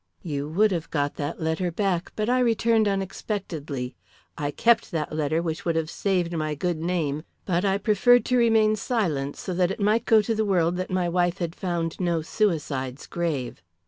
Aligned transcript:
You 0.23 0.49
would 0.49 0.71
have 0.71 0.89
got 0.89 1.13
that 1.17 1.39
letter 1.39 1.69
back, 1.71 2.11
but 2.15 2.27
I 2.27 2.39
returned 2.39 2.87
unexpectedly. 2.87 3.95
I 4.35 4.49
kept 4.49 4.89
that 4.89 5.13
letter 5.15 5.43
which 5.43 5.63
would 5.63 5.75
have 5.75 5.91
saved 5.91 6.33
my 6.35 6.55
good 6.55 6.79
name, 6.79 7.21
but 7.45 7.63
I 7.63 7.77
preferred 7.77 8.25
to 8.25 8.35
remain 8.37 8.75
silent 8.75 9.35
so 9.37 9.53
that 9.53 9.69
it 9.69 9.79
might 9.79 10.05
go 10.05 10.23
to 10.23 10.33
the 10.33 10.43
world 10.43 10.75
that 10.77 10.89
my 10.89 11.07
wife 11.07 11.37
had 11.37 11.53
found 11.53 11.99
no 11.99 12.23
suicide's 12.23 13.05
grave. 13.05 13.61